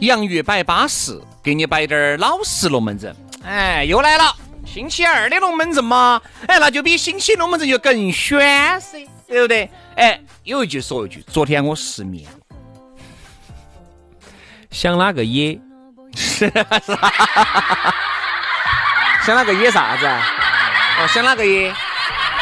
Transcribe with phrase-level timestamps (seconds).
[0.00, 3.14] 洋芋摆巴适，给你摆点儿老实龙门阵。
[3.44, 9.70] 哎，又来了，星期二的龙门阵嘛，哎，那就比星期龙门阵就更炫噻，对不对？
[9.96, 12.26] 哎，有一句说一句，昨天我失眠，
[14.70, 15.60] 想哪个野？
[19.24, 20.06] 想哪个野啥子？
[20.06, 21.74] 哦，想哪个野？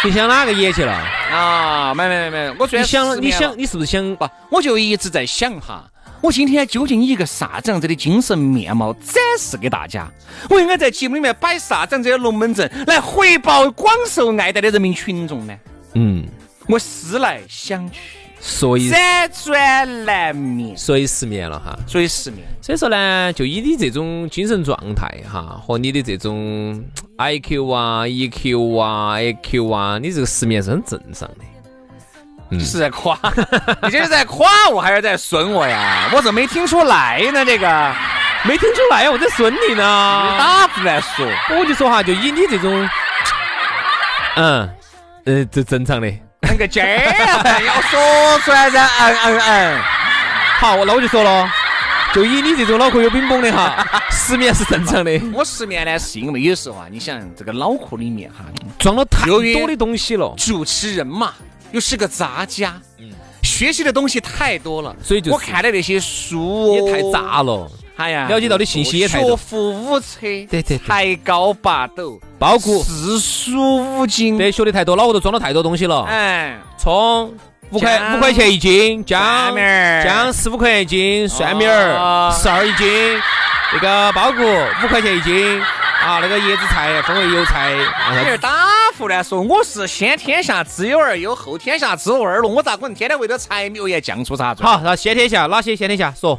[0.04, 0.92] 你想哪个野去了？
[1.32, 4.14] 啊，没没没没，我昨天想，你想，你是不是想？
[4.16, 5.90] 不，我就一直在想哈。
[6.20, 10.06] 我今天究竟以一个啥子样子的精神面貌展示给大家？
[10.50, 15.54] 我应该在节目里面摆啥子样子的龙门阵来回报广受爱戴的人民群众呢？
[15.94, 16.26] 嗯，
[16.66, 18.00] 我思来想去，
[18.40, 22.46] 所以辗转难眠，所以失眠了哈，所以失眠。
[22.64, 26.82] 所以说呢，就以你这种精神状态哈，和你的这种
[27.18, 32.58] I Q 啊、E Q 啊、A Q 啊，你这个失眠是很正常的。
[32.64, 33.18] 是在夸，
[33.84, 36.08] 你这是在夸我还是在损我呀？
[36.14, 37.44] 我怎么没听出来呢？
[37.44, 37.94] 这个
[38.44, 40.30] 没听出来，我在损你呢。
[40.32, 41.26] 你打不来说，
[41.60, 42.88] 我就说哈，就以你这种，
[44.36, 44.70] 嗯，
[45.26, 46.10] 呃，这正常的。
[46.40, 46.88] 那个劲儿
[47.66, 49.80] 要说出来噻，嗯嗯嗯。
[50.60, 51.46] 好，那我就说了，
[52.14, 55.20] 就以你这种脑壳有冰崩的哈， 失眠是正常的。
[55.34, 58.44] 我失眠呢，是因为有时候啊，你想这个脑壳里面哈
[58.78, 61.32] 装了太多的东西了，主持人嘛。
[61.72, 63.10] 又是个杂家，嗯，
[63.42, 67.68] 学习的东西太多了，所以就我看的那些书也太杂了。
[67.96, 69.30] 哎呀，了解到的信息也太多。
[69.30, 76.04] 学富五车，对对，才高八斗，包括四书五经，对，学的太多，脑壳都装了太多东西了。
[76.04, 77.34] 哎，葱
[77.74, 79.52] 五块五块钱一斤，姜
[80.04, 83.20] 姜十五块钱一斤，蒜米儿十二一斤，
[83.72, 85.60] 那个包谷五块钱一斤。
[86.04, 87.72] 啊，那个叶子菜分为油菜。
[88.12, 88.50] 你是打
[88.98, 94.54] 胡乱说，我是先天下之忧而忧，后天下之乐而乐，我咋可能天天为了柴米油盐酱醋茶？
[94.60, 95.74] 好，那先天下哪些？
[95.74, 96.38] 先天下说。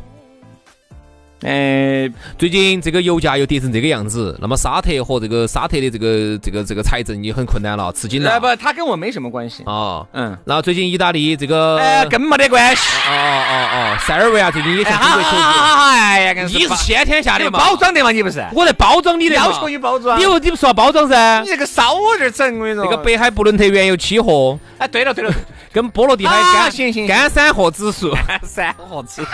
[1.45, 8.39] 呃，最近这个油价又跌成这个样子，那么沙特和这个沙特的这个这个这个财政也很困难了，吃紧了。
[8.39, 10.07] 不，他跟我没什么关系哦。
[10.13, 12.81] 嗯，然后最近意大利这个，哎，更没得关系。
[13.07, 15.37] 哦哦哦，塞尔维亚最近也向中国求助。
[15.37, 17.59] 哎呀，你是先天下的嘛？
[17.59, 18.43] 包装的嘛，你不是？
[18.51, 20.17] 我在包装你的要求你包装。
[20.17, 21.41] 你又你不说包装噻？
[21.43, 22.83] 你这个少我这儿整，我跟你说。
[22.83, 24.57] 这个北海布伦特原油期货。
[24.79, 25.31] 哎，对了对了，
[25.71, 28.11] 跟波罗的海干干散货指数。
[28.27, 29.27] 干散货指数。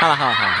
[0.00, 0.54] 好了好了好了，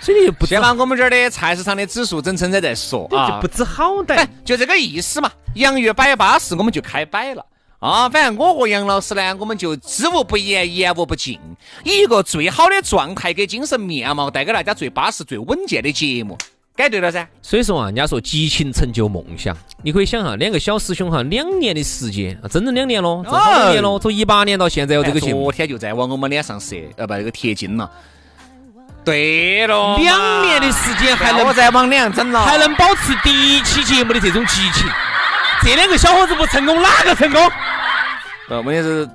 [0.00, 5.28] 所以不先把我们这儿的菜市场的指数整称在再说啊，就不知好歹，就这个意思嘛。
[5.54, 7.44] 洋芋摆巴适，我们就开摆了
[7.80, 8.08] 啊。
[8.08, 11.40] 反正我和杨老师呢，我们就知无不言，言无不尽，
[11.82, 16.38] 以一个最好的状态跟精神面貌，带给大家最巴适、最稳健的节目。
[16.76, 27.88] 该对了噻，所以说啊，人家说激情成就梦想，你可以想哈，两个小师兄哈，两年的时间，啊整整两年咯，好多年咯，从一八年到现在有这个节目，昨天就在往我们脸上射，呃，不，那个贴金了。
[29.04, 34.88] 对了，两年的时间还能再往脸上整了，还能保持第一期节目的这种激情，
[35.62, 37.40] 这两个小伙子不成功，哪个成功？
[38.48, 39.08] 呃，问题是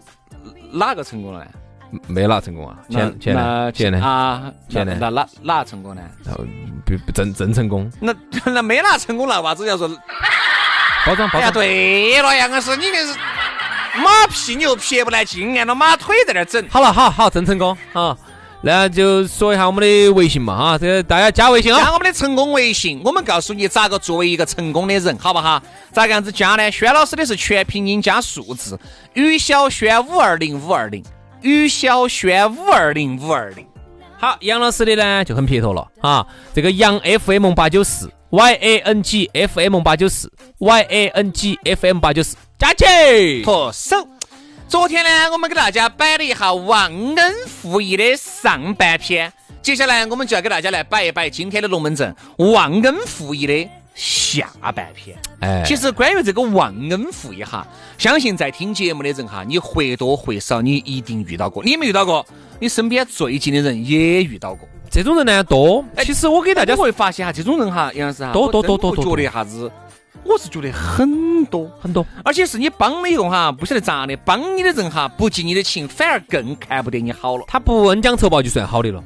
[0.72, 1.46] 哪个成功了？
[2.08, 2.78] 没哪成功啊？
[2.90, 3.72] 钱钱呢？
[3.72, 4.00] 钱呢？
[4.06, 4.98] 啊，钱呢？
[5.00, 6.02] 那哪哪成功呢？
[6.24, 6.44] 然后
[6.86, 7.92] 不不真真成功？
[8.00, 8.14] 那
[8.52, 9.88] 那没哪成功了，娃子要说
[11.06, 11.52] 包装包装。
[11.52, 13.14] 对了，杨老师，你那是
[14.04, 16.64] 马屁牛撇不来劲，按了马腿在那整。
[16.70, 18.16] 好了，好好真成功啊！
[18.62, 23.02] 那就说一下我们的微信嘛哈，这个大家加微信啊，加我们的成功微信。
[23.06, 25.64] 我们告诉你咋个作为一个成功的人，好不好？
[25.94, 26.70] 咋个样子加呢？
[26.70, 28.78] 轩老师的是全拼音加数字，
[29.14, 31.02] 于小轩五二零五二零。
[31.42, 33.66] 于小轩五二零五二零，
[34.18, 43.42] 好，杨老师的呢就很撇脱了啊，这个杨 FM 八九四 y a n g f m 八九四，y a n g f m 八九四，加起。
[43.44, 43.96] 脱手。
[44.68, 49.34] 昨天呢，我们给大家摆了一下忘恩负义的上半篇，
[49.64, 53.68] 接下来我们就要给大家来摆一摆今天的龙门阵忘恩负义的
[54.00, 55.18] 下半篇。
[55.42, 57.68] 哎，其实关于这个忘恩负义哈，
[57.98, 62.26] 相信在听节目的人哈，你或多或少你一定遇到过，你有没遇到过？
[62.62, 64.68] 你身边最近的人也遇到过。
[64.90, 69.70] 这种人呢多，其实我给大家会发现哈，这种人哈，杨老师哈，多多多多多，觉得啥子？
[70.24, 77.44] 我是觉得很多很多，而且是你帮了以后哈，不晓得咋的，帮你的人哈不记你的情，反而更看不得你好了。
[77.48, 79.04] 他不恩将仇报就算好的了，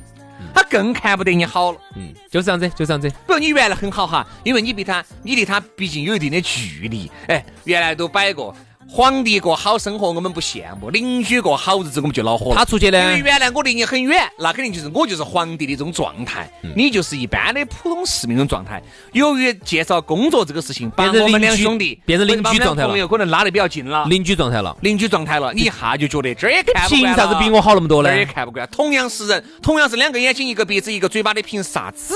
[0.53, 1.77] 他更看不得你好了。
[1.95, 3.09] 嗯，就是这样子，就这样子。
[3.09, 8.55] 比如你原来很好哈，因为你比他，你离他毕竟有一定的距离，哎，原来都摆过。
[8.95, 12.54] 皇帝过好生活，我们不羡慕；邻居过好日子，我们就恼火。
[12.54, 13.18] 他出去呢？
[13.18, 18.80] 因为原来我离你很远，那肯定就是我就是皇帝的这种状态，你就是一般的普通市民的状态。
[19.13, 28.10] 由于介绍工作这个事情，把我们两兄弟变成邻居状态了，朋友可能拉得比较近了，邻居状态了，邻居状态了，你一下就觉得这儿也看不惯凭啥子比我好那么多呢？
[28.10, 28.69] 这儿也看不惯。
[28.72, 32.13] 同样是人，同样是两个眼睛、一个鼻子、一个嘴巴的，凭啥子？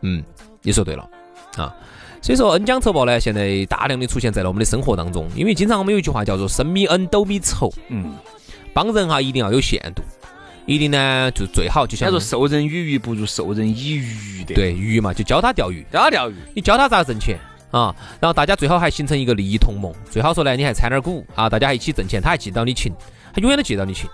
[0.00, 0.20] 嗯，
[0.62, 1.08] 你说对了
[1.56, 1.72] 啊。
[2.20, 5.26] 所以说恩将仇报呢，现在大量的出现在了我们的生活当中。
[5.34, 7.72] 因为经常我们有一句话叫做“生米恩，斗米仇”。
[7.88, 8.12] 嗯，
[8.72, 10.02] 帮人哈一定要有限度，
[10.66, 14.54] 一定呢就最好就像说授人以鱼不如授人以渔的。
[14.54, 17.38] 对，鱼嘛就教他钓鱼，教他钓鱼，你教他咋挣钱
[17.70, 17.94] 啊？
[18.20, 22.92] 然后大家最好还形成一个利益同盟，最好说呢你还掺点股啊，大家还一起挣钱，他还记到你情，
[23.32, 24.10] 他永远都记到你情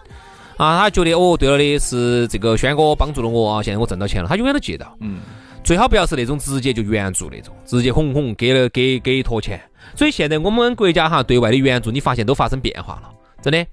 [0.56, 0.78] 啊。
[0.78, 4.94] 他觉得哦，对了的是这个轩哥帮助了我啊，现在我挣到钱了，他永远都记到。
[5.00, 5.20] 嗯。
[5.64, 9.60] 最好不要是那种直接就援助那种，直接哄哄给了给给一坨钱。
[9.96, 13.10] 所以现在我们国家哈对外的援助，你发现都发生变化了，
[13.42, 13.66] 真的。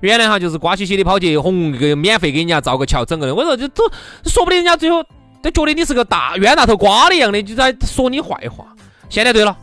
[0.00, 3.84] 原来哈就是瓜兮兮的跑去哄给免费给人家造个桥整个人，我说这都
[4.24, 5.04] 说不定人家最后
[5.42, 8.66] 都觉得你是个大冤大头瓜的一样的，就在说你坏话。
[9.08, 9.56] 现在对了。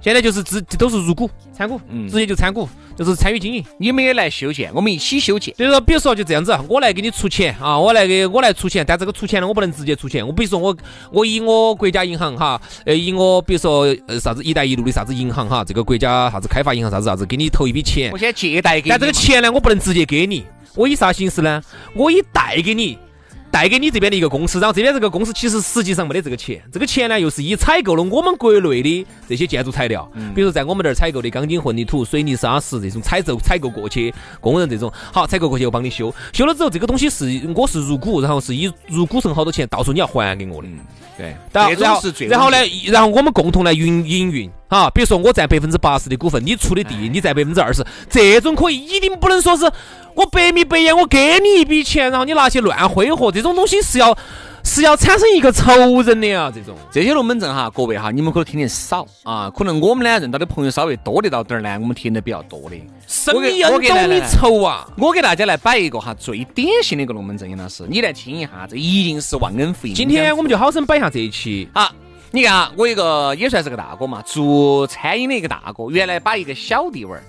[0.00, 3.64] 现在就是直都是入股参股，直接就参股，就是参与经营。
[3.78, 5.54] 你们也来修建，我们一起修建。
[5.56, 10.26] 所以说，比如说就这样子，我来给你出钱啊，我来给我来出钱，但这个出钱呢，我不能直接出钱。
[10.26, 10.76] 我比如说我
[11.10, 18.10] 我以我国家银行哈，呃，以我比如说呃啥子“一带一路”的啥子银行哈，这个国家啥子开发银行啥子啥子，给你投一笔钱。
[18.12, 18.90] 我先借贷给你。
[18.90, 21.60] 但这个钱呢，我不能直接给你，我以啥形式呢？
[21.94, 22.96] 我以贷给你。
[23.58, 37.24] 贷给你这边的一个公司，然后这边这个公司其实实际上没得这个钱，这个钱呢又是以采购了我们国内的这些建筑材料，比如说在我们这儿采购的钢筋混凝土、水泥砂石这种采购采购过去，工人这种好采购过去我帮你修，修了之后这个东西是
[37.56, 40.68] 我是入股，然后是以入股成好多钱，到时候你要还给我的。
[41.16, 42.56] 对，然后然后呢，
[42.86, 49.68] 然后我们共同来运营运哈，比如说我占百分之八十的股份，你出的地你占百分之二十，这种可以，一定不能说是
[50.18, 54.16] 我百米白眼，我给你一笔钱，然后你拿去乱挥霍，这种东西是要。
[54.64, 55.72] 是要产生一个仇
[56.02, 62.76] 人的啊，这种这些龙门阵哈，各位哈，你们可能听得少啊，可能我们呢认到的朋友稍微多得到点儿呢，我们听得比较多的。
[63.06, 64.86] 生意恩，斗米仇啊！
[64.98, 69.94] 我给大家来摆一个哈最典型的一个龙门阵，杨老师，你来听一下，这一定是忘恩负义。
[69.94, 71.66] 今天我们就好生摆一下这一期。
[71.72, 71.90] 啊，
[72.30, 77.22] 你看啊，我一个也算是个大哥嘛，做餐饮的一个大哥，原来把一个小弟娃儿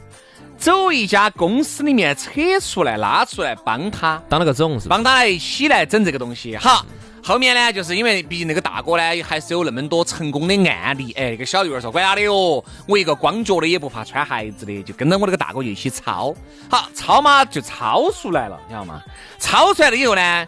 [0.60, 6.56] 走一家公司里面扯出来拉出来帮他当了个总，是帮他一起来整这个东西。
[6.58, 6.86] 好。
[7.22, 11.12] 后面呢，就是因为毕竟那个大哥呢，还是有那么多成功的案例。
[11.12, 16.34] 哎，那个小弟儿说：“管他的哟，我一个光脚的也不怕穿鞋子的，就跟着我那个大哥就一起抄。
[16.70, 19.04] 好，抄嘛就抄出来了，你知道吗？
[19.38, 20.48] 抄出来了以后呢，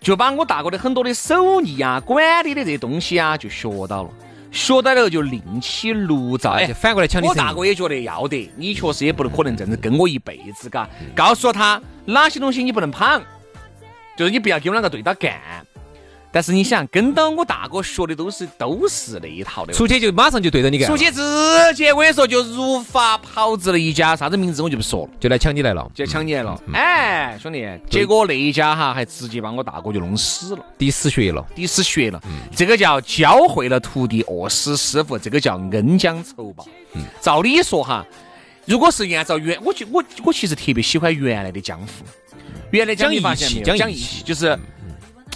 [0.00, 4.10] 就把我大哥的很多的手艺啊、管理的这些东西啊，就学到了。
[4.58, 10.88] 学到了就另起炉灶，哎，反过来抢你我大哥也觉得要得，你确实也不能可能这样子跟我一辈子，嘎。
[11.14, 13.22] 告诉他哪些东西你不能碰，
[14.16, 15.40] 就是你不要跟我两个对着干。
[16.30, 21.22] 但是你想跟到我大哥学的都是都是那一套的，出去就马上就对着你干，出去直
[21.74, 26.60] 接我跟你说就如法炮制了一家，啥子名字我就不说了，就来抢你来了，就抢你来了。
[26.74, 32.20] 哎，兄弟，结果那一家哈还直接把我大哥就弄死了，滴死血了，滴死血了。
[32.54, 36.66] 这个叫教会了徒弟，饿死师傅，这个叫恩将仇报。
[37.22, 38.06] 照理说哈，
[38.66, 42.04] 如果是按照原，我就我我其实特别喜欢原来的江湖，
[42.70, 44.58] 原来讲义气，讲义气，就是。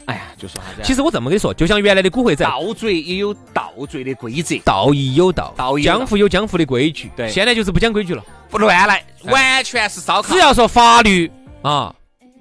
[0.06, 0.82] 哎呀，就说啥子？
[0.82, 7.10] 其实我这么跟你说，就像原来的古惑仔，盗贼也有盗贼的规则，道义有道，道义江湖有江湖的规矩。
[7.16, 10.34] 对，现在就是不讲规矩了，不乱来，完全是烧烤。
[10.34, 11.30] 只要说法律
[11.62, 11.94] 啊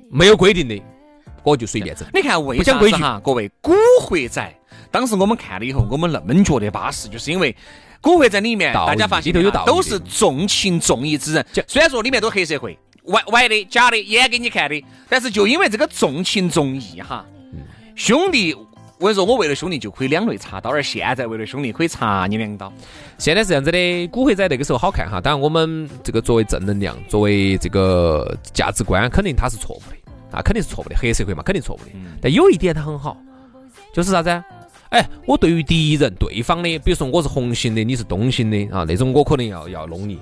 [0.10, 0.82] 没有规定的，
[1.44, 2.08] 我就随便整。
[2.14, 3.22] 你看为啥子哈？
[3.24, 4.56] 各位，古惑仔
[4.90, 7.56] 当时我们看了以后，我们那么觉得巴适，就是因为
[8.02, 9.32] 古惑仔里面大家发现
[9.66, 17.24] 都是重情重义之人，虽然说里面都黑社会，歪歪的、假的，演给你看的，但是就因为这个重情重义哈。
[17.96, 18.54] 兄弟
[18.98, 22.72] 我跟你说，我为了兄弟就可以两肋插刀，而现在为了兄弟可以插你两刀。
[23.18, 31.86] 现在是这样子的，古惑仔那个时候好看哈，当然我们这个作为正能量，作为这个价值观，肯定它是错误的，啊，肯定是错误的，黑社会嘛，肯定错误的。
[32.22, 33.18] 但有一点它很好，
[33.92, 34.30] 就是啥子？
[34.90, 40.20] 哎，我对于敌人、对方的，比如说我是红星的，你是东星的啊，那种我可能要要弄你。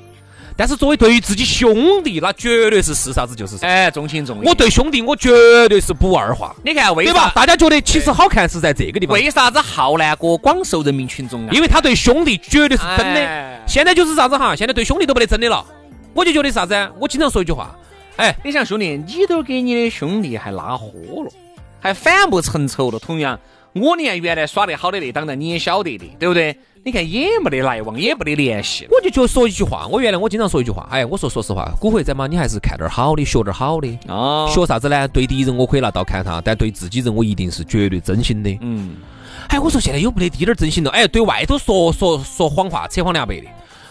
[0.59, 3.65] 但是作为对于自己兄弟，那绝对是是啥子就是啥。
[3.65, 4.45] 哎，重情重义。
[4.45, 5.31] 我对兄弟，我绝
[5.69, 6.53] 对是不二话。
[6.65, 7.31] 你看为对吧？
[7.33, 9.13] 大家觉得其实好看是在这个地方。
[9.13, 11.49] 为啥子浩南哥广受人民群众啊？
[11.53, 13.61] 因为他对兄弟绝对是真的。
[13.65, 14.53] 现在就是啥子哈？
[14.53, 15.65] 现在对兄弟都不得真的了。
[16.13, 16.75] 我就觉得啥子？
[16.99, 17.73] 我经常说一句话，
[18.17, 20.89] 哎，你想兄弟，你都给你的兄弟还拉豁
[21.23, 21.31] 了，
[21.79, 22.99] 还反目成仇了。
[22.99, 23.39] 同样，
[23.71, 26.57] 我你看原来耍得好的那档子，你也晓得的，对不对？
[26.81, 28.87] 你看也没得来往，也没得联系。
[28.89, 33.99] 我就就说一句话，我原来我经常说一句话，哎，我说说实话，古惑仔嘛，你还是看点好的，学点好的。
[34.07, 34.49] 哦。
[34.53, 35.07] 学啥子呢？
[35.09, 38.57] 对敌人我可以拿刀砍他，但对自己人我一定是绝对真心的。
[38.61, 38.95] 嗯。
[39.49, 40.89] 哎，我说现在有没得滴点真心了？
[40.91, 43.47] 哎，对外头说说说谎话，扯谎两白的。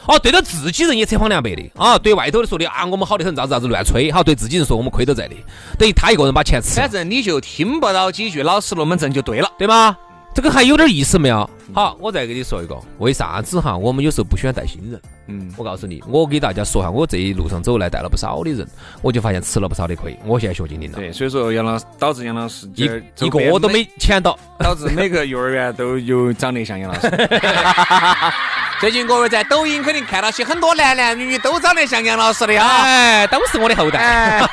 [0.06, 1.70] 哦，对着自己人也扯谎两白的。
[1.76, 4.10] 啊，对外头的说的啊，我们好的很，咋子咋子乱吹。
[4.10, 5.34] 好，对自己人说我们亏都在的，
[5.78, 6.80] 等于他一个人把钱吃。
[6.80, 9.94] 反正你就听不到几句老实龙门阵就对了，对吗？
[10.38, 11.50] 这个还有点意思没有？
[11.74, 13.76] 好，我再给你说一个，为啥子哈？
[13.76, 15.02] 我们有时候不喜欢带新人。
[15.26, 18.64] 嗯，我告诉你，我给大家说哈，我这一路上走来带了不少的人，
[19.02, 20.16] 我就发现吃了不少的亏。
[20.24, 20.96] 我现在学精灵了。
[20.96, 27.10] 对，所以说杨老师导致杨老师一一个都没签到，导致每个幼儿园都有长得像杨老师。
[28.78, 34.40] 最近各位在抖音肯定看到些很多男男女女都长得像杨老师的哈，哎，都是我的后代。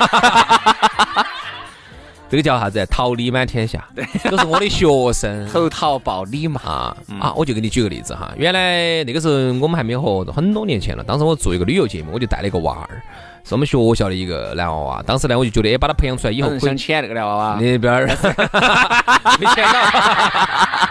[2.28, 2.84] 这个叫啥子？
[2.86, 3.84] 桃李满天下，
[4.28, 5.46] 都是我的学生。
[5.52, 6.60] 投桃报李嘛
[7.20, 7.32] 啊！
[7.36, 8.32] 我就给你举个例子哈。
[8.36, 11.04] 原来那个时候我们还没有合作，很多年前了。
[11.04, 13.00] 当时我做一个旅游节目，我就带了一个娃儿，
[13.44, 15.02] 是我们学校的一个男娃娃。
[15.06, 17.58] 当时呢，我就觉得，哎，把他培养出来以后，可以钱那个男娃娃。
[17.60, 18.06] 那边儿
[19.38, 19.90] 没钱了。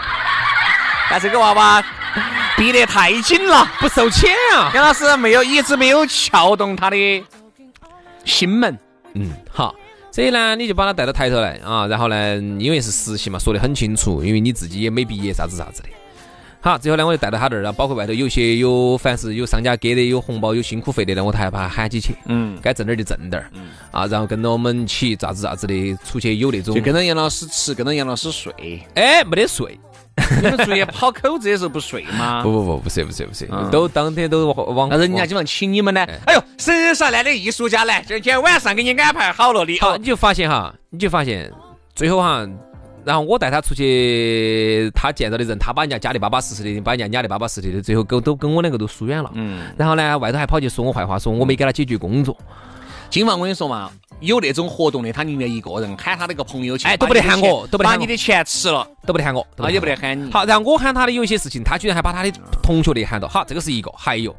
[1.10, 1.84] 但这个娃娃
[2.56, 4.72] 逼得太紧了，不受钱啊！
[4.74, 6.96] 杨老师没有，一直没有撬动他的
[8.24, 8.76] 心门。
[9.12, 9.74] 嗯，好。
[10.16, 15.90] 所以呢，你就把他带到台头来啊，然后呢，因为是实习嘛，说得很清楚，因为你自己也没毕业，啥子啥子的。
[16.58, 22.14] 好，最后呢，我就带到他这儿，然后包括外头有些有，凡是有商家给的，有红包，有辛苦费的呢，我还把他喊起去。
[22.24, 23.44] 嗯，该挣点就挣点。
[23.52, 26.74] 嗯，啊，然后跟着我们起，咋子咋子的，出去有那种。
[26.74, 28.82] 就跟着杨老师吃，跟着杨老师睡。
[28.94, 29.78] 哎，没得睡。
[30.42, 32.42] 你们注意跑口子的时候不睡吗？
[32.42, 34.88] 不不不，不睡不睡不睡，都当天都往。
[34.88, 36.00] 那人家经常请你们呢。
[36.26, 39.78] 哎呦，神上来的艺术家来，今天晚上给你安排好了的。
[39.78, 41.52] 好，你就发现哈，你就发现
[41.94, 42.46] 最后哈，
[43.04, 49.30] 然后我带他出去，他见到的人，他把人家家里巴巴适适的，把人家家里巴巴适适的，最后跟都跟我两个都疏远了。
[49.34, 49.66] 嗯。
[49.76, 52.36] 然后呢，外头还跑去说我坏话，说我没给他解决工作。
[53.10, 60.30] 今晚我跟你说嘛，有那种活动的，他宁愿一个人喊他那个朋友去，哎，都不得喊我，都不得把你的钱吃了，都不得喊我，啊，也不得喊你。
[60.30, 62.32] 好，然后我喊他的有一些事情，他居然还把他的
[62.62, 63.28] 同学的喊到。
[63.28, 64.34] 好，这个是一个，还有，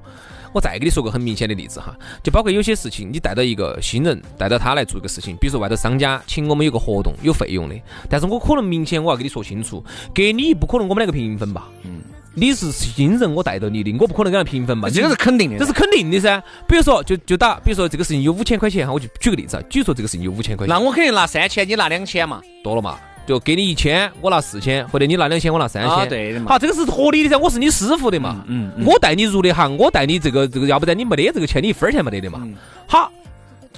[0.54, 7.76] 我再给你说个很明显的例子哈，就包括有些事情，你带到一个新人，带到他来做一个事情，比如说外头商家请我们有个活动，有费用的，
[8.10, 11.68] 但是我可能明显我要跟你说清楚，给你不可能我们两个平分吧？
[11.84, 12.02] 嗯。
[12.40, 16.40] 你是新人，我带着你的，我不可能给他平分嘛，这个是肯定的，这是肯定的噻。
[16.68, 26.46] 比如说，就就打，比如说这个事情有五千块钱哈，我就举个例子啊，举说这个事情有五千块钱，那我肯定拿三千，你拿两千嘛，多了嘛，就给你一千，我拿四千，或者你拿两千，我拿三千，对的嘛。
[26.50, 32.48] 好，这个是合理的噻，我是你师傅的嘛，嗯，我带你入的行，我带你这个这个，要不然你没得这个钱，你一分钱没得的嘛。
[32.86, 33.12] 好，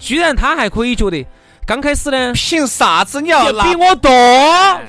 [0.02, 1.26] 居然他还可以觉得，
[1.66, 4.12] 刚开始呢，凭啥子你要比我多？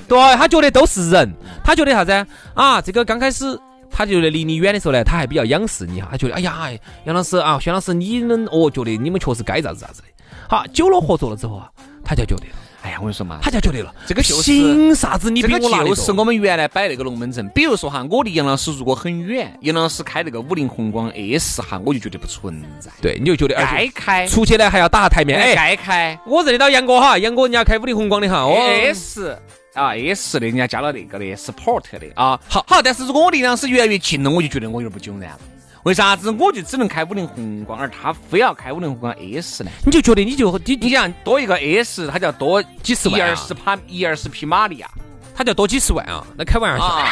[0.08, 1.32] 对他觉得都是人，
[1.70, 2.80] 他觉得啥子啊？
[2.80, 3.58] 这个刚开始。
[3.92, 6.70] 他觉得离你远的时候呢，他还比较仰视你哈，他觉得哎呀，
[7.06, 10.08] 杨老师啊，薛老师，你们哦，觉得你们确实该咋子咋子的。
[10.48, 11.68] 好，久了合作了之后啊，
[12.04, 12.44] 他就觉得，
[12.82, 22.92] 哎呀，我跟你说嘛，他就觉得了，这个就是凭啥子你比我拿就是我们原来摆那个龙门阵，比如说哈，我离杨老师如果很远，杨老师开那个五菱宏光 S 哈，我就觉得不存在。
[23.02, 26.16] 对，你就觉得该开，出去呢还要打下台面，哎，该开。
[26.24, 28.46] 我认得到杨哥哈，杨哥人家开五菱宏光的哈
[28.84, 29.36] ，S。
[29.80, 35.38] 啊，S 的，人家加了那个的 support 的啊，好好，但是如果我离杨老师越来越近了，我就觉得我有点不迥然了。
[35.84, 39.70] 为啥子我就只能开五菱宏光，而他非要开五菱宏光 S 呢？
[39.86, 44.90] 你就觉得你就你你想多一个 S，它就要多几十万，一二十匹一二十匹马力啊，
[45.34, 47.02] 他就要多几十万啊，那开玩笑，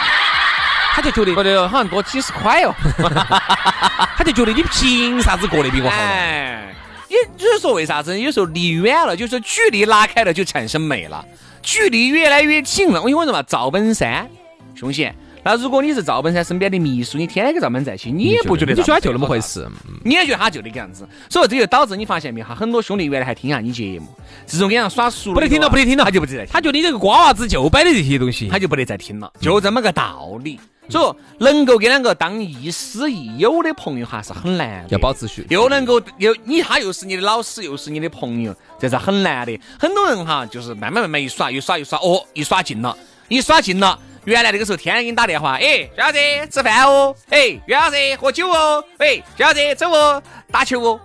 [0.93, 2.75] 他就觉得不对，好像多几十块哦，
[4.19, 5.97] 他就觉得你凭啥子过得比我好？
[5.97, 6.75] 哎，
[7.09, 11.25] 也就是说为啥子有时候离远了，就是距离拉开了就产生美了。
[11.63, 14.29] 距离越来越近了，我因为什么，赵本山
[14.75, 19.67] 凶险，那如果你是赵本山身边的秘书，你天天跟赵本山在一起，你也不觉得你觉得就那么回事，
[20.05, 21.07] 你也觉得他就那个样子。
[21.29, 24.07] 所以这就导致你发现没哈，很多兄弟原来还听下你节目，
[24.47, 30.59] 自从跟人耍熟了，不得听了，不得听了，他就不得再听，他觉得你这个瓜娃子就摆的这些东西，他就不得再听了，就这么个道理。
[30.89, 39.61] 所以说，能够跟两个当亦师亦友的朋友哈是很难，要保持续，又能够又你他又是你的老师，又是你的朋友，这是很难的。
[39.79, 42.97] 很多人哈，就是慢慢慢慢一耍，一耍一耍，哦，一耍近了，
[43.29, 43.99] 一耍近了。
[44.25, 46.19] 原来那个时候天天给你打电话，哎，小子
[46.51, 51.01] 吃饭哦，哎，袁老师喝酒哦，哎，小子走哦，打球哦，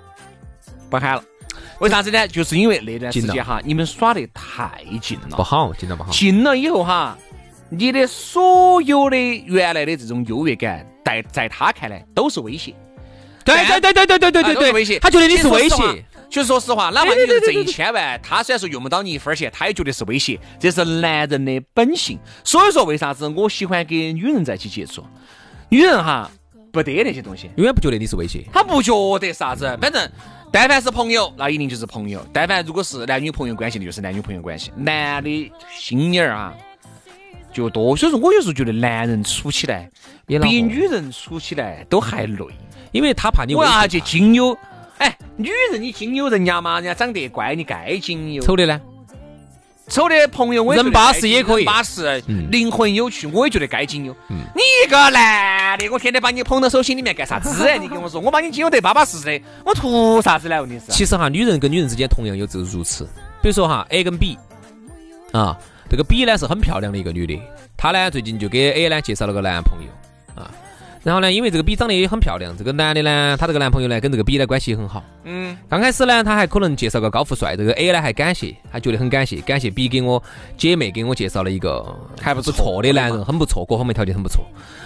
[0.90, 1.24] 不喊了。
[1.80, 2.26] 为啥子呢？
[2.28, 6.12] 就是因为那段时间哈，你们耍得太近了，不好，近了不好。
[6.12, 7.18] 近了以后哈。
[7.70, 12.74] 你的所有的原来的这种优越感，在在他看来都是威胁。
[13.44, 15.00] 对对对对对对对对对，威胁。
[15.00, 16.06] 他觉得你是威胁。
[16.30, 20.40] 其实说实话，哪怕你是挣一千万，他虽然说用不到你一分钱，他也觉得是威胁。
[20.60, 22.18] 这是男人的本性。
[22.44, 25.06] 所以说，为啥子我喜欢跟女人在一起接触？
[25.70, 26.32] 女人哈
[26.72, 28.46] 不得那些东西，永远不觉得你是威胁。
[28.52, 30.10] 他不觉得啥子，反正
[30.52, 34.72] 但凡是朋友，那一定就是朋友；但凡如果是男女朋友关系，就是男女朋友关系。
[34.76, 36.54] 男的心眼儿啊。
[37.54, 39.90] 就多，所以说我有时候觉得男人处起来
[40.26, 42.46] 比女人处起来都还累，
[42.92, 43.54] 因为他怕你。
[43.54, 44.58] 我要去经由，
[44.98, 48.44] 哎，女人你经由人家嘛，人家长得乖，你该经由。
[48.44, 48.82] 丑的呢？
[49.90, 52.20] 丑的朋友，我人巴适也可以，巴适，
[52.50, 54.16] 灵魂有趣，我也觉得该经由。
[54.30, 57.50] 你一个男的，我天天把你捧到手心里面干啥子？
[57.80, 60.60] 你跟我说，我把你经由得巴巴适适的，我图啥子呢？
[60.62, 60.92] 问题是。
[60.92, 63.04] 其实哈，女人跟女人之间同样有这如此，
[63.42, 64.38] 比如说哈，A 跟 B
[65.34, 65.56] 啊。
[65.94, 67.40] 这个 B 呢是很漂亮的一个女的，
[67.78, 69.92] 她呢最近就给 A 呢介绍了个男朋友
[70.42, 70.50] 啊，
[71.04, 75.04] 然后呢，因为这个 B 长得也很漂亮，这个男的呢，他这个男朋友呢跟这个 B 呢关系也很好。
[75.24, 75.56] 嗯。
[75.70, 80.24] 刚开始呢，他还可能介绍个高富帅，这个 A 呢还感谢，还觉得很感谢，感谢 B 给我
[80.58, 84.44] 姐妹给我介绍了一个还不错的男人，很不错，各方面条件很不错。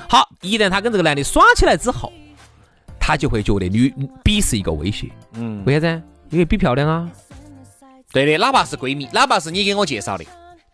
[0.09, 2.11] 好，一旦他跟这个男的耍起来之后，
[2.99, 3.93] 他就会觉得女
[4.25, 5.07] B 是一个威胁。
[5.35, 5.63] 嗯。
[5.65, 6.01] 为啥子？
[6.31, 7.09] 因为 B 漂亮啊。
[8.11, 10.25] 对的，哪怕是闺蜜，哪怕是你给我介绍的。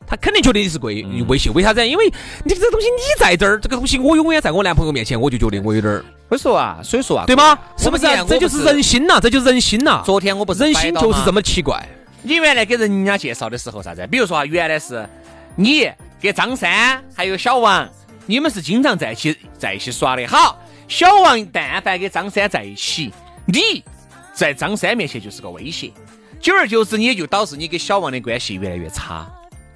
[0.05, 1.88] 他肯定觉得你是贵威胁，为啥子？
[1.88, 2.12] 因为
[2.43, 6.03] 你这个东西你在这儿，这个东西我永远在我男朋友面前，我就觉得我有点儿。
[6.29, 7.57] 所以说啊，所以说啊，对吗？
[7.77, 8.05] 是不是？
[8.27, 10.01] 这就是人心呐，这就是人心呐。
[10.05, 11.81] 昨天我不是人心就是这么奇怪。
[12.22, 14.07] 你原来给人家介绍的时候啥子？
[14.07, 15.07] 比如说啊，原来是
[15.55, 15.89] 你
[16.20, 17.87] 给张三还有小王，
[18.25, 20.25] 你们是经常在一起在一起耍的。
[20.27, 23.11] 好，小王但凡跟张三在一起，
[23.46, 23.83] 你
[24.33, 25.92] 在张三面前就是个威胁，
[26.39, 29.29] 久而久之，你也就导致你跟小王的关系越来越差。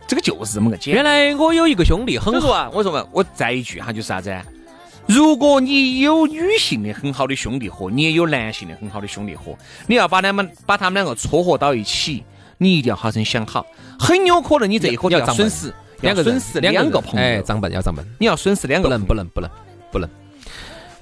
[0.08, 0.93] 这个就是这么个简。
[0.93, 4.36] 原来我有一个兄弟很好啊，我说嘛，我再一句哈，就是啥子？
[5.06, 12.24] 如果你有女性的很好的兄弟伙，你也有男性的很好的兄弟伙，你要把他们把他们两个撮合到一起，
[12.58, 13.65] 你一定要好生想好，
[14.00, 19.50] 很有可能你这一伙要损失两个损失两个朋友，哎，长本要长本，你要损失两个，不能不能不能
[19.91, 20.10] 不能。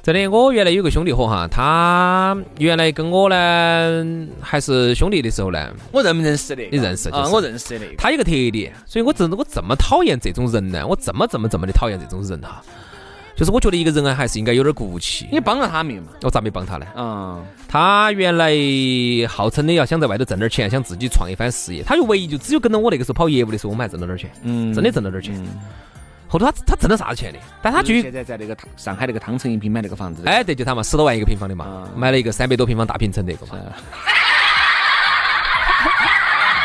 [0.05, 6.61] 真的，我原来有个兄弟伙哈，他原来跟我呢还是兄弟的时候呢，我认不认识的？
[6.71, 7.09] 你认识？
[7.09, 7.87] 啊，我认识的。
[7.97, 12.61] 他有个特点，所以我真的我这么讨厌这种人呢，我这么这么这么的讨厌这种人哈，
[13.35, 15.27] 就是我觉得一个人啊还是应该有点骨气。
[15.31, 16.09] 你帮了他没有嘛？
[16.21, 16.85] 我咋没帮他呢？
[16.95, 18.53] 嗯，他原来
[19.27, 25.33] 号称的要想在外头挣点钱，想自己创一番事业，他就唯一就只有跟到我那个时候跑业务的时候，我们还挣了点钱，嗯，真的挣了点钱。
[26.27, 27.39] 后头他他挣了啥子钱的？
[27.61, 30.23] 但他就现在在那个上海那个汤臣一品买那个房子。
[30.25, 33.53] 哎，对，就他嘛，十多万一个平方的嘛，买了一个三百多平方大平层那个嘛。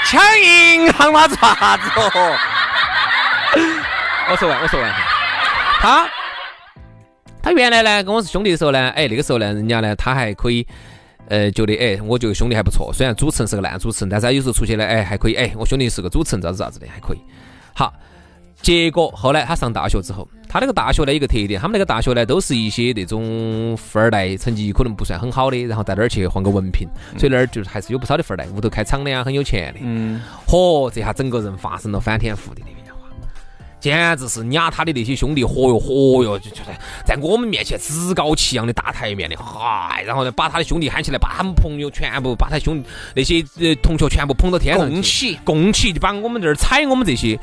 [0.07, 2.37] 抢银行嘛，做啥子哦？
[4.31, 4.93] 我说完，我说完。
[5.79, 6.09] 他
[7.43, 10.67] 他原来呢跟我是兄弟的时候呢，哎，那个时候呢，人家呢他还可以，
[11.29, 12.93] 呃，觉得哎，我觉得兄弟还不错。
[12.93, 15.35] 虽然主持人是个烂主持人，但是他有时候出去呢，哎，还可以。
[15.35, 17.19] 哎，我兄弟是个主持人，咋子咋子的，还可以。
[17.75, 17.93] 好。
[18.63, 26.87] 结果后来他上大学之后，他那个大学呢有个特点，他们那个大学呢都是一些那种富二代，成绩可能不算很好的，然后在那儿去混个文凭，
[27.19, 29.81] 所以那儿就是还是有不少的富二代，屋头开厂的呀，很有钱的。
[29.83, 30.21] 嗯。
[30.47, 33.09] 嚯，这下整个人发生了翻天覆地的变化，
[33.81, 47.41] 简直是撵他的那些兄弟，嚯哟嚯哟，就就在在我们面前趾高气扬的大台面的，嗨，然后呢把他的兄弟喊起来，把他们朋友全部把他兄那些呃同学全部捧到天上共起，共起就把我们这儿踩我们这些。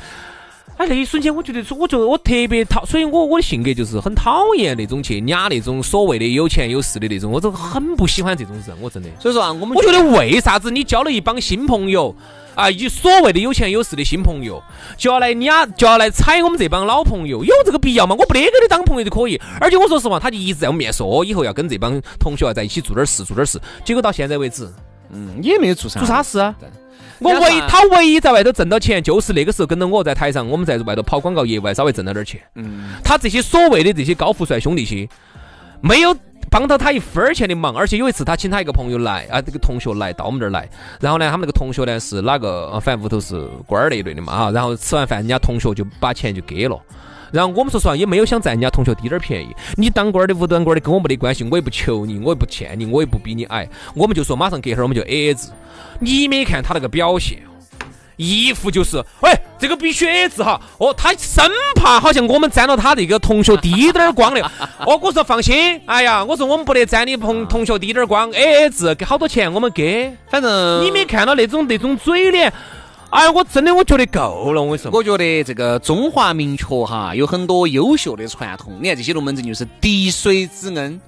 [0.78, 9.10] 哎，那一瞬间，我觉得，我觉得我特别讨，所以我我的性格就是很讨厌那种去撵那种所谓的有钱有势的那种，我就很不喜欢这种人，我真的。
[9.20, 12.16] 所以说啊，我们我觉得为啥子你交了一帮新朋友
[12.54, 14.62] 啊，以所谓的有钱有势的新朋友，
[14.98, 18.16] 就要来撵，就要来踩我们这帮老朋友，有这个必要吗？
[18.18, 19.42] 我不得跟你当朋友就可以。
[19.60, 23.60] 而且我说实话，他就一直在我面说，以后要跟这帮同学要在一起做点事，做点事。
[23.84, 24.72] 结果到现在为止，
[25.12, 26.70] 嗯，也没有做啥做啥事啊对？
[27.20, 32.40] 我唯比方说他唯一在外头挣到钱，就是那个时候跟着我在台上，我们在外头跑广告业务，还稍微挣了点钱。
[32.56, 35.08] 嗯，他这些所谓的这些高富帅兄弟些，
[35.82, 36.16] 没有
[36.50, 37.76] 帮到他一分儿钱的忙。
[37.76, 42.70] 而且有一次他请他一个朋友来啊，这个同学来到我们这儿来，然后呢，他们那个同学呢是哪个？
[42.74, 44.52] 呃反正屋头是官儿那一类的嘛啊。
[44.52, 46.80] 然后吃完饭，人家同学就把钱就给了。
[47.32, 49.56] 然后我们说实话也没有想占人家同学滴点儿便宜。
[49.76, 53.68] 你当官儿的、无当官儿的跟我没得关系，我也不求你，我也不欠你，我也不比你矮。
[53.94, 55.50] 我们就说马上隔会儿我们就 A A 制。
[56.00, 57.40] 你没看他那个表现，
[58.16, 60.60] 一副就是，哎，这个必须 AA 制哈。
[60.78, 64.42] 哦，他生怕好像我们沾了他这个同学滴点儿光的。
[64.86, 70.16] 哦，我说放心，哎呀，我说我们不得沾你同同学滴点儿光，A A 制，给好多钱我们给。
[70.30, 72.54] 反正你没看到那种那种嘴脸，
[73.18, 74.92] 哎，我真的我觉得够了，我跟你说。
[74.94, 81.02] 我觉得这个中华民族哈有很多优秀的传统，你看这些龙门阵就是滴水之恩，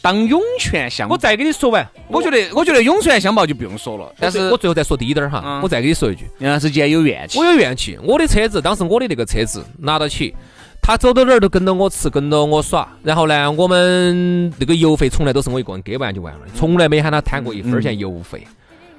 [0.00, 1.12] 当涌泉相报。
[1.12, 10.34] 我再给你说完，我觉得，我觉得涌泉相报就不用说了，但是我最后再说低点儿哈，嗯我再给你说一句，杨老师既然有怨气，我有怨气，我的车子当时我的那个车子拿到起，
[10.80, 12.88] 他走到哪儿都跟着我吃，跟着我耍。
[13.02, 18.46] 然后呢，我们那个油费从来都是我一个人给完就完了，从来没喊他摊过一分儿钱油费，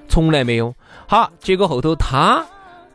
[0.07, 0.71] 从来没有。
[1.11, 2.41] 好，结果后头他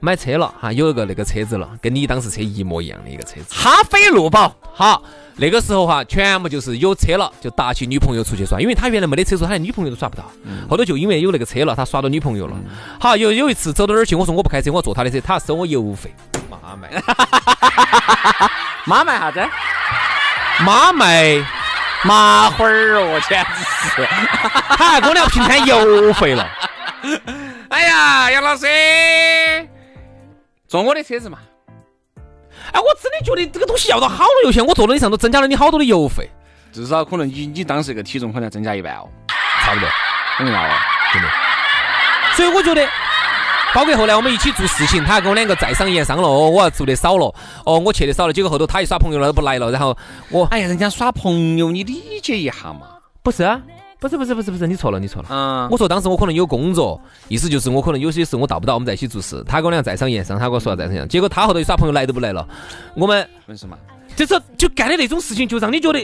[0.01, 3.55] 买车了哈，有一个那个车子了，跟你当时车一模一样的一个车子。
[3.55, 5.03] 哈飞路宝，好，
[5.35, 10.25] 那个时候哈，全部就是有车了就搭起女朋友出去耍，因为他原来没得车，说他连女朋友都耍不到。
[10.67, 12.57] 后头就因为有那个车了，他耍到女朋友了。
[12.99, 16.11] 好，有有一次走到哪儿去，我说我不开车，我坐他的车，他要收我油费。
[16.49, 16.89] 妈卖，
[18.87, 19.47] 妈卖啥子？
[20.65, 21.37] 妈卖，
[22.03, 24.09] 麻花儿哦，简直是！
[24.71, 26.49] 他还跟我俩平摊油费了。
[27.69, 28.67] 哎呀，杨老师，
[30.69, 31.39] 坐我的车子嘛，
[32.73, 36.31] 哎，我真的觉得这个东西要到好多油钱，我坐到你上头增加了你好多的油费，
[36.73, 39.09] 至少可能你你当时这个体重可能要增加一半哦，
[39.63, 39.89] 差不多。
[40.37, 40.71] 肯定要哦。
[41.13, 41.29] 真的。
[42.35, 42.87] 所以我觉得，
[43.75, 49.97] 包括后来我们一起做事情，他还跟我两个在商言商了，哦，我要做的少了，哦，我去的少了，结果后头他一耍朋友了不来了，然后
[50.29, 52.83] 我哎呀，人家耍朋友，你理解一下嘛。
[53.23, 53.61] 不是啊，
[53.99, 55.29] 不是不是不是不是，你错了你错了。
[55.31, 59.43] 嗯，我说当时我可能有工作，意思就是我可能有些事我到不到，我们在一起做事。
[59.47, 62.47] 他跟我俩在商言商，他跟我说要在商言商，结果他后头一耍朋友来都不来了，
[62.95, 63.79] 我们我跟你说嘛，
[64.15, 65.99] 就是就干的那种事情，就让你觉得，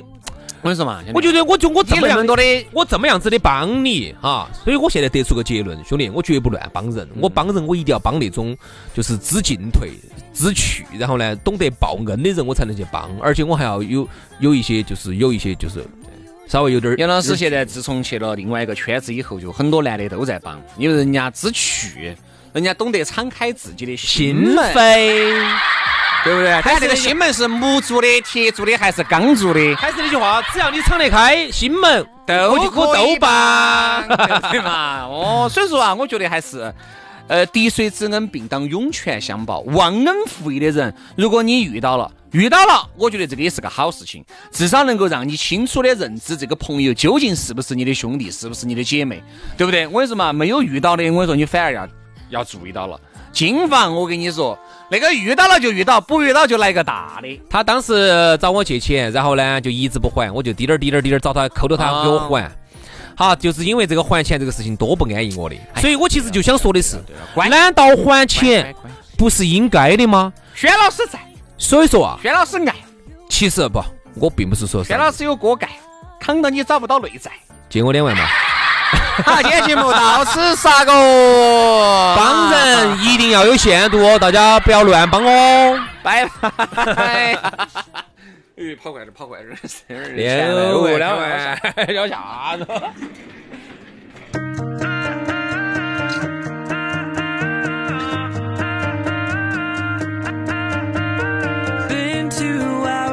[0.62, 7.07] 我跟你说嘛，我觉得我就我这么样多的，我这么样子的帮你啊，所以我现在得出个结论，兄弟，我绝不乱帮人。
[7.20, 8.57] 我帮人，我一定要帮那种
[8.94, 9.90] 就是知进退、
[10.33, 13.11] 知去，然后呢懂得报恩的人，我才能去帮。
[13.20, 14.09] 而且我还要有
[14.40, 15.85] 有一些，就是有一些就是
[16.46, 22.14] 稍微有点儿杨老师现在自从去了另外一个圈子以后，就很多男的都在帮，因为人家知趣，
[22.52, 25.46] 人家懂得敞开自己的心心门，扉。
[26.24, 26.52] 对不对？
[26.61, 34.07] 还是这个心门是木做的、铁做的还是钢做的，还是那句话，只要你敞得开心门，都我就我都帮。
[34.52, 35.02] 对嘛？
[35.07, 36.72] 哦，所以说啊，我觉得还是。
[37.28, 49.23] 呃，滴水之恩并当涌泉相报，忘恩负义的人，如果你遇到了，遇到了，我觉得这个也是个好事情，至少能够让你清楚的认知这个朋友究竟是不是你的兄弟，是不是你的姐妹，
[49.57, 49.87] 对不对？
[49.87, 51.88] 我跟你说嘛，没有遇到的，我跟你说，你反而要
[52.31, 52.99] 要注意到了。
[53.33, 54.59] 谨防我跟你说，
[54.90, 57.40] 那个遇到了就遇到，不遇到就来个大的。
[57.51, 62.51] 他当时找我借钱，然后呢就一直不还，我就滴点儿滴点儿滴点儿找他抠着他给我还。
[63.14, 66.99] 好，就是因为这个还钱这个事情多不安逸我的，所以我其实就想说的是，
[67.51, 68.75] 难道还钱
[69.18, 70.33] 不是应该的吗？
[70.55, 71.18] 轩老师在，
[71.62, 72.75] 所以说啊，轩老师爱，
[73.29, 73.81] 其实不，
[74.16, 75.68] 我并不是说轩老师有锅盖，
[76.20, 77.31] 扛到你找不到内在。
[77.68, 78.27] 借我两万嘛，
[79.25, 80.92] 好，今天节目到此杀个
[82.16, 85.81] 帮人一定要有限度哦，大家不要乱帮哦。
[86.03, 87.38] 拜拜。
[88.59, 89.38] 哎，跑快点，跑快
[90.16, 90.55] 点！
[90.57, 91.59] 六两万，
[91.94, 92.66] 要啥子？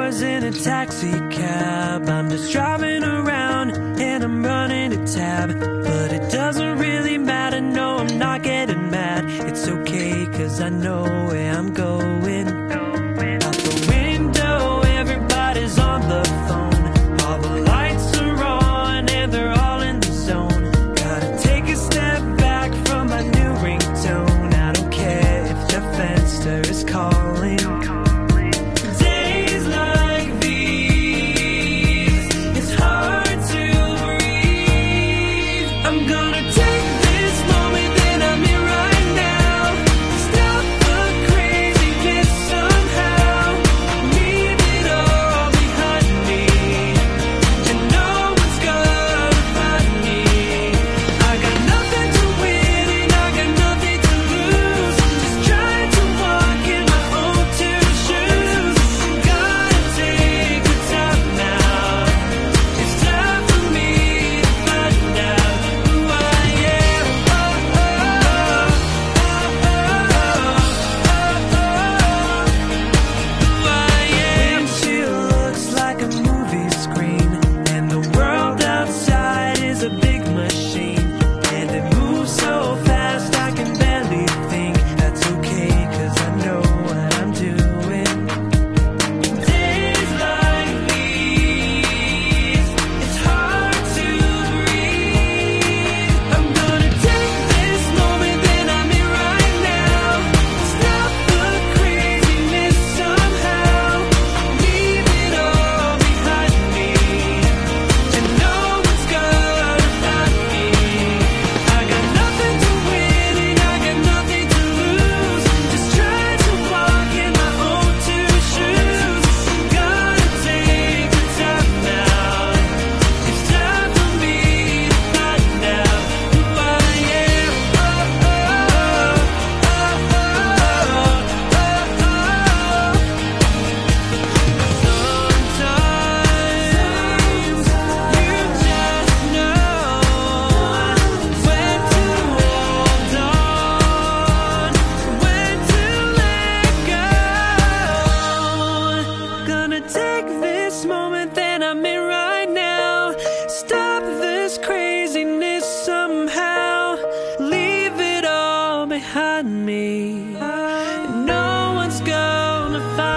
[0.09, 2.09] Hours in a taxi cab.
[2.09, 5.49] I'm just driving around and I'm running a tab.
[5.59, 9.25] But it doesn't really matter, no, I'm not getting mad.
[9.47, 12.18] It's okay, cause I know where I'm going.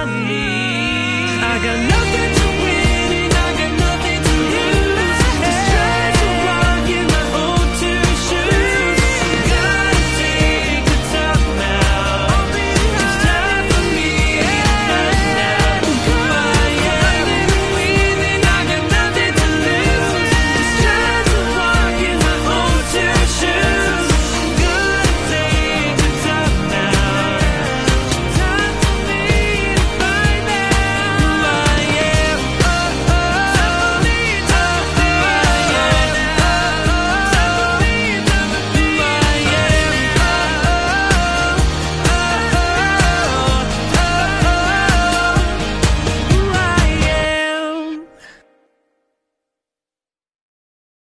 [0.06, 1.38] money.
[1.40, 2.21] I got nothing.